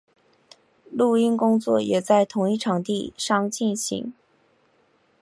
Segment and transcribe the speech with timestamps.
[0.89, 4.11] 录音工作也在同一场地上进行。